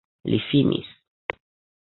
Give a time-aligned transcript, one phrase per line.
[0.33, 0.89] Li finis!